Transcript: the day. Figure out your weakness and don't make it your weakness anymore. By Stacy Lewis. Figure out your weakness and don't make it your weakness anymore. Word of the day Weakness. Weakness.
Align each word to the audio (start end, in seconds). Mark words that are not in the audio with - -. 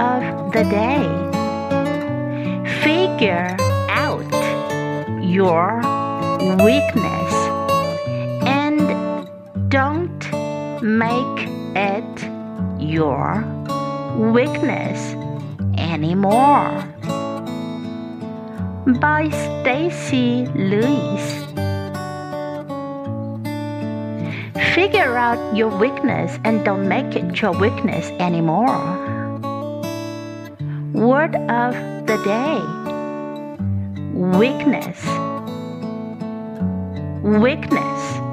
the 0.00 0.64
day. 0.64 1.04
Figure 2.82 3.54
out 3.90 4.32
your 5.22 5.76
weakness 6.64 7.32
and 8.46 8.80
don't 9.68 10.22
make 10.82 11.48
it 11.76 12.14
your 12.80 13.44
weakness 14.16 15.14
anymore. 15.76 16.70
By 19.00 19.28
Stacy 19.28 20.46
Lewis. 20.54 21.44
Figure 24.74 25.16
out 25.16 25.54
your 25.54 25.68
weakness 25.78 26.38
and 26.44 26.64
don't 26.64 26.88
make 26.88 27.14
it 27.16 27.42
your 27.42 27.52
weakness 27.52 28.08
anymore. 28.18 29.19
Word 30.92 31.36
of 31.36 31.74
the 32.06 32.16
day 32.24 32.80
Weakness. 34.12 34.98
Weakness. 37.22 38.29